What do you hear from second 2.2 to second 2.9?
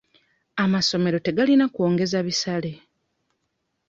bisale.